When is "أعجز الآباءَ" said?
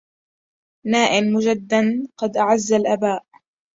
2.37-3.23